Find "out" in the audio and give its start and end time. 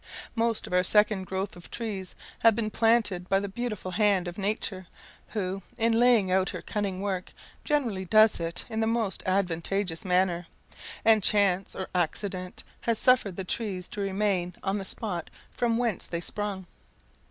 6.31-6.49